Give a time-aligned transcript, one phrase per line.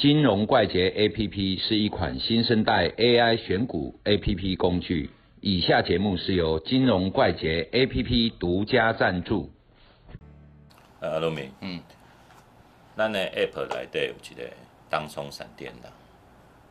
[0.00, 5.10] 金融怪杰 APP 是一款新生代 AI 选股 APP 工具。
[5.42, 9.52] 以下节目是由金融怪杰 APP 独家赞助。
[11.00, 11.82] 呃，阿罗明，嗯，
[12.96, 14.50] 咱的 App 来对有一个
[14.88, 15.92] 当冲闪电的。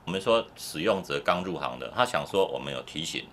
[0.05, 3.27] 我们说使用者刚入行的，他想说我们有提醒，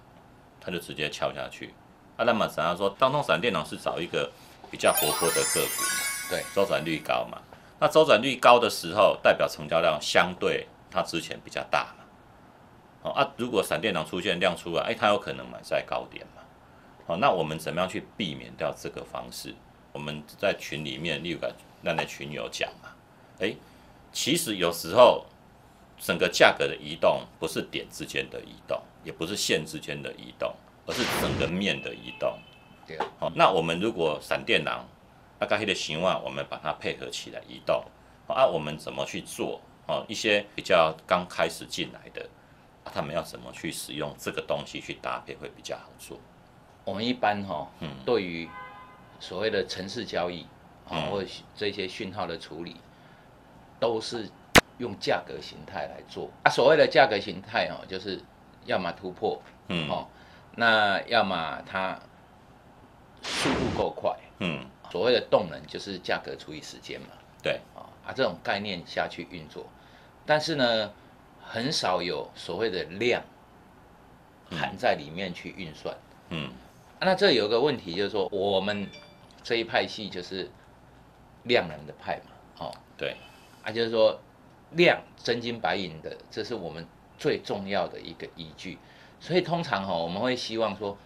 [0.60, 1.70] 他就直接敲下去。
[2.18, 4.30] 啊，那么想要说当冲闪电呢，是找一个
[4.70, 7.40] 比较活泼的个股嘛，对，周转率高嘛。
[7.78, 12.04] 那周转率高的时候，代表成交量相对它之前比较大嘛。
[13.02, 16.42] 哦啊，如果闪电狼出现量出来，哎，它有可能买在高点嘛。
[17.06, 19.54] 好，那我们怎么样去避免掉这个方式？
[19.92, 21.38] 我们在群里面，例如
[21.82, 22.90] 让那群友讲嘛，
[23.38, 23.54] 哎，
[24.12, 25.24] 其实有时候
[25.98, 30.52] 整个价格的移动不是点之间的移动，也不是线之间的移动，
[30.86, 32.38] 而是整个面的移动。
[32.86, 34.84] 对，好，那我们如果闪电囊
[35.38, 37.84] 那刚才的情况，我们把它配合起来移动，
[38.26, 39.60] 啊，我们怎么去做？
[39.86, 42.28] 哦，一些比较刚开始进来的，
[42.82, 46.18] 啊，他们要怎么去使用这个东西去搭配会比较好做？
[46.84, 48.48] 我们一般哈，嗯对于
[49.20, 50.42] 所谓的城市交易
[50.88, 52.76] 啊，嗯或者这些讯号的处理，
[53.78, 54.28] 都是
[54.78, 56.50] 用价格形态来做啊。
[56.50, 58.20] 所谓的价格形态哦，就是
[58.64, 60.08] 要么突破嗯哦，
[60.56, 61.96] 那要么它
[63.22, 64.16] 速度够快。
[64.40, 67.08] 嗯，所谓的动能就是价格除以时间嘛，
[67.42, 69.66] 对，啊啊这种概念下去运作，
[70.24, 70.92] 但是呢，
[71.40, 73.22] 很少有所谓的量
[74.50, 75.96] 含在里面去运算。
[76.30, 76.50] 嗯。
[76.98, 78.88] 啊那这有个问题就是说，我们
[79.42, 80.50] 这一派系就是
[81.42, 83.14] 量能的派嘛，哦，对，
[83.62, 84.18] 啊就是说
[84.70, 86.86] 量真金白银的，这是我们
[87.18, 88.78] 最重要的一个依据。
[89.20, 90.96] 所以通常哈、哦，我们会希望说，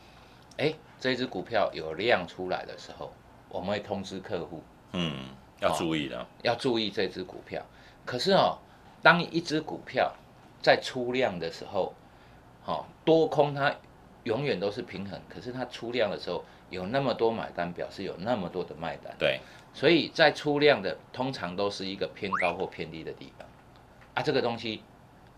[0.59, 3.13] 哎，这只股票有量出来的时候，
[3.51, 4.63] 我们会通知客户。
[4.93, 5.29] 嗯，
[5.61, 7.63] 要注意的，要注意这只股票。
[8.07, 8.57] 可是哦，
[9.03, 10.13] 当一只股票
[10.63, 11.93] 在出量的时候，
[12.65, 13.75] 哦，多空它
[14.25, 15.21] 永远都是平衡。
[15.29, 19.15] 可是它出量的时候，有那么多买单，表示有那么多的卖单。
[19.19, 19.41] 对，
[19.75, 23.47] 所以在出量的通常都是一个偏高或偏低的地方
[24.15, 24.83] 啊，这个东西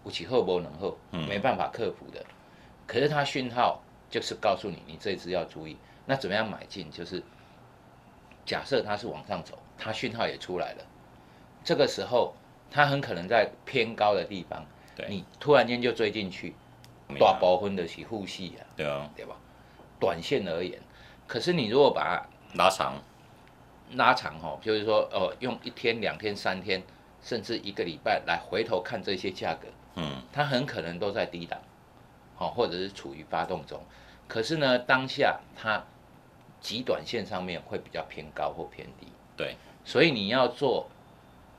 [0.04, 2.24] 无起后不能后，嗯没办法克服的。
[2.86, 5.76] 可是它讯号就是告诉你，你这只要注意。
[6.06, 6.90] 那怎么样买进？
[6.90, 7.22] 就是
[8.44, 10.84] 假设它是往上走，它讯号也出来了，
[11.62, 12.34] 这个时候
[12.70, 14.64] 它很可能在偏高的地方，
[14.96, 16.54] 对你突然间就追进去，
[17.18, 19.36] 大包分的起护系啊，对啊，对吧？
[20.00, 20.80] 短线而言，
[21.26, 22.26] 可是你如果把它
[22.56, 23.00] 拉长，
[23.92, 26.82] 拉长哈，就是说哦，用一天、两天、三天，
[27.22, 31.60] 甚至一个礼拜来回头看这些价格，嗯它很可能都在低档，
[32.34, 33.80] 好，或者是处于发动中。
[34.26, 35.84] 可是呢，当下它
[36.62, 40.88] 极短线上面会比较偏高或偏低，对，所以你要做，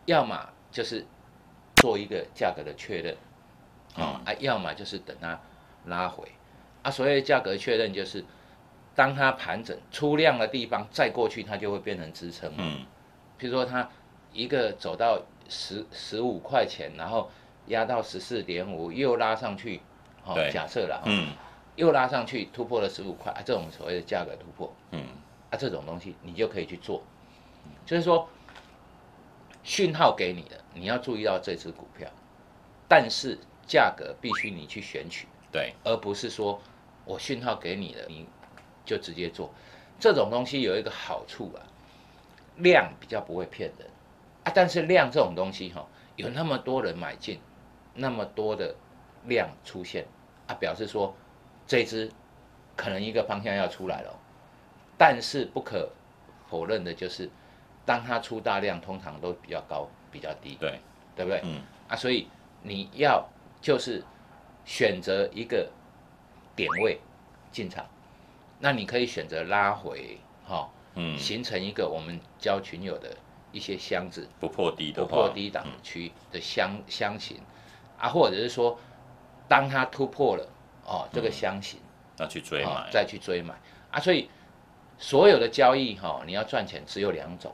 [0.06, 1.06] 要么就是
[1.76, 3.16] 做一个价格的确认，
[3.96, 5.38] 啊、啊，要么就是等它
[5.86, 6.26] 拉回，
[6.82, 8.24] 啊，所谓的价格确认就是，
[8.96, 12.52] 当它盘整出量的地方再过去，它就会变成支撑。
[12.58, 12.86] 嗯。
[13.38, 13.90] 譬如说它
[14.32, 17.30] 一个走到十十五块钱，然后
[17.68, 19.82] 压到十四点五，又拉上去，
[20.24, 21.28] 哦对，假设了，哦嗯
[21.76, 25.04] 又拉上去突破了十五块，啊，这种所谓的价格突破，嗯，
[25.50, 27.04] 啊，这种东西你就可以去做，
[27.86, 28.28] 就是说
[29.64, 32.10] 讯号给你的，你要注意到这只股票，
[32.88, 36.62] 但是价格必须你去选取，对，而不是说
[37.06, 38.28] 我讯号给你了，你
[38.86, 39.54] 就直接做。
[40.00, 41.64] 这种东西有一个好处啊，
[42.58, 43.90] 量比较不会骗人。
[44.44, 47.40] 啊，但是量这种东西哈、有那么多人买进，
[47.94, 48.76] 那么多的
[49.26, 50.06] 量出现
[50.48, 51.16] 啊，表示说
[51.66, 52.12] 这只
[52.76, 54.10] 可能一个方向要出来了。
[54.10, 54.16] 哦，
[54.98, 55.90] 但是不可
[56.50, 57.30] 否认的就是，
[57.86, 60.80] 当它出大量，通常都比较高，比较低，对，
[61.16, 61.42] 对不对？
[61.44, 61.62] 嗯。
[61.88, 62.28] 啊，所以
[62.62, 63.28] 你要
[63.62, 64.04] 就是
[64.66, 65.70] 选择一个
[66.56, 67.00] 点位
[67.52, 67.86] 进场，
[68.60, 73.16] 那你可以选择拉回，哈、嗯，形成一个我们教群友的
[73.52, 77.38] 一些箱子，不破低的不，破低档区的箱箱型，
[78.00, 78.80] 啊，或者是说，
[79.50, 80.48] 当它突破了
[80.86, 81.80] 哦这个箱型，
[82.18, 83.54] 那去追哦买，再去追买
[83.92, 84.30] 啊，所以
[84.98, 87.54] 所有的交易哈、你要赚钱只有两种，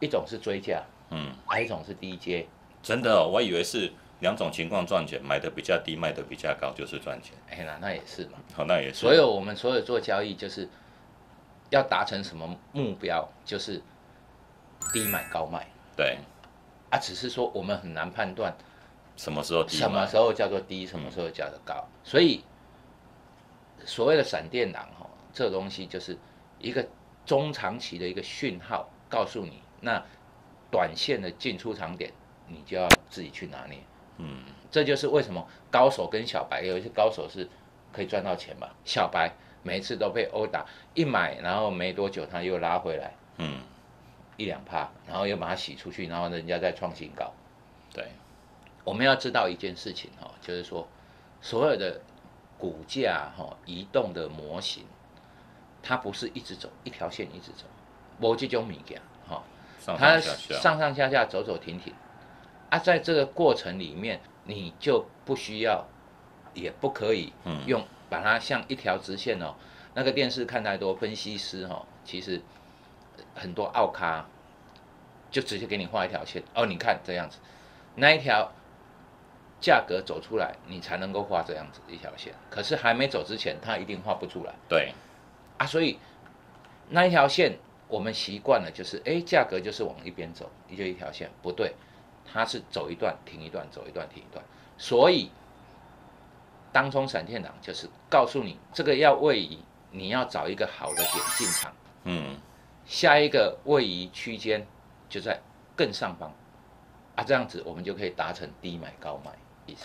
[0.00, 2.46] 一种是追价，嗯，还有一种是低阶，
[2.82, 7.34] 真的哦，我以为是两种情况赚钱，买的比较低，卖的比较高就是赚钱。
[7.50, 8.38] 哎那那也是嘛。
[8.54, 9.00] 好，那也是。
[9.00, 10.68] 所有我们所有做交易，就是
[11.70, 13.80] 要达成什么目标，就是
[14.92, 16.18] 低买高卖对，
[16.90, 16.98] 啊。
[16.98, 18.52] 只是说我们很难判断
[19.18, 20.06] 什么时候低什么？
[20.06, 21.86] 时候叫做低，什么时候叫做高。
[22.02, 22.42] 所以
[23.84, 26.16] 所谓的闪电狼哈，这个东西就是
[26.58, 26.86] 一个
[27.26, 30.02] 中长期的一个讯号，告诉你那
[30.70, 32.12] 短线的进出场点，
[32.46, 33.78] 你就要自己去拿捏。
[34.18, 37.48] 嗯，这就是为什么高手跟小白有一些高手是
[37.92, 39.32] 可以赚到钱嘛，小白
[39.62, 43.60] 每一次都被殴打，一买然后没多久他又拉回来嗯，
[44.36, 47.32] 一两趴，然后又把它洗出去，然后人家再创新高。
[47.92, 48.08] 对，
[48.88, 50.88] 我们要知道一件事情哈，就是说
[51.42, 52.00] 所有的
[52.56, 54.86] 股价哈移动的模型，
[55.82, 57.66] 它不是一直走一条线一直走，
[58.18, 58.98] 无这种物件
[59.28, 59.42] 哈，
[59.84, 61.92] 它上上上下下走走停停
[62.70, 65.86] 啊，在这个过程里面，你就不需要，
[66.54, 69.54] 也不可以嗯用把它像一条直线哦。
[69.92, 72.40] 那个电视看太多，分析师哈、哦，其实
[73.34, 74.24] 很多奥咖
[75.30, 77.38] 就直接给你画一条线哦，你看这样子，
[77.96, 78.50] 那一条
[79.60, 82.32] 价格走出来，你才能够画这样子一条线。
[82.48, 84.54] 可是还没走之前，它一定画不出来。
[84.68, 84.92] 对，
[85.58, 85.98] 啊，所以
[86.88, 87.58] 那一条线
[87.88, 91.74] 我们习惯了，就是哎，价格就是往一边走，就一条线，不对，
[92.24, 94.44] 它是走一段停一段，走一段停一段。
[94.76, 95.30] 所以
[96.72, 99.58] 当冲闪电档就是告诉你，这个要位移，
[99.90, 101.72] 你要找一个好的点进场，
[102.04, 102.38] 嗯，
[102.86, 104.64] 下一个位移区间
[105.08, 105.40] 就在
[105.74, 106.32] 更上方
[107.16, 109.32] 啊，这样子我们就可以达成低买高卖。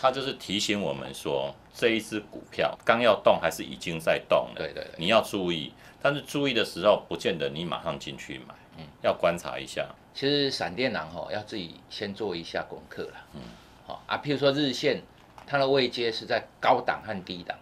[0.00, 5.72] 他就是提醒我们说，这一只股票刚要动还是已经在动了，对对对，你要注意。
[6.00, 9.88] 但是注意的时候，不见得你马上进去买，嗯要观察一下。
[10.14, 13.14] 其实闪电狼哈、要自己先做一下功课了。
[13.34, 13.40] 嗯，
[13.86, 15.02] 好啊，譬如说日线，
[15.46, 17.58] 它的位阶是在高档和低档，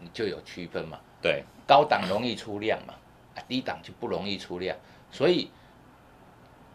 [0.00, 0.98] 你就有区分嘛。
[1.20, 2.94] 对，高档容易出量嘛，
[3.34, 4.76] 啊，低档就不容易出量，
[5.10, 5.50] 所以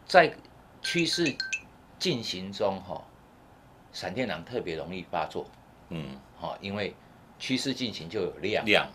[0.05, 0.33] 在
[0.81, 1.33] 趋势
[1.97, 3.01] 进行中哈、
[3.93, 5.45] 闪电狼特别容易发作，
[5.89, 6.93] 嗯，好、因为
[7.39, 8.87] 趋势进行就有量，量，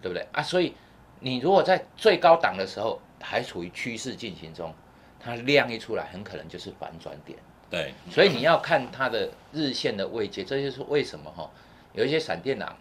[0.00, 0.26] 对不对？
[0.32, 0.42] 啊？
[0.42, 0.74] 所以
[1.18, 4.72] 你如果在最高档的时候还处于趋势进行中，
[5.18, 7.38] 它量一出来，很可能就是反转点。
[7.68, 11.50] 对，所以你要看它的日线的位阶，这就是为什么哈，
[11.92, 12.76] 有一些闪电狼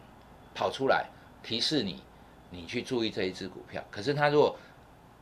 [0.56, 1.06] 跑出来
[1.44, 2.02] 提示你，
[2.50, 3.84] 你去注意这一只股票。
[3.92, 4.58] 可是它如果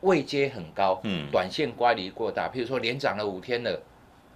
[0.00, 1.30] 位阶很高，嗯。
[1.30, 3.82] 短线乖离过大，譬如说连涨了五天了，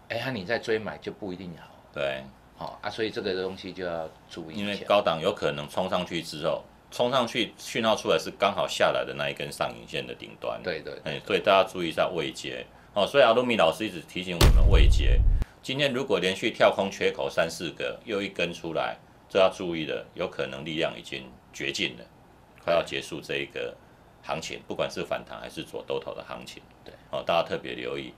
[0.09, 2.25] 哎呀，你再追买就不一定好，对，
[2.57, 4.77] 好、啊，所以这个东西就要注意因为。
[4.89, 10.61] 高档有可能冲上去之后，冲上去讯号出来是刚好下来的那一根上影线的顶端。
[10.63, 13.07] 对对哎，所以大家注意一下位阶哦。
[13.07, 15.21] 所以阿鲁米老师一直提醒我们位阶。
[15.63, 18.97] 今天如果连续跳空缺口三四个，又一根出来，
[19.29, 22.05] 这要注意的，有可能力量已经绝尽了，
[22.65, 23.75] 快要结束这一个
[24.23, 26.63] 行情，不管是反弹还是左多头的行情。
[26.85, 28.13] 对，哦，大家特别留意。